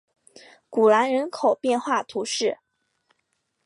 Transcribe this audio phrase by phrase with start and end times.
[0.67, 2.57] 古兰人口变化图示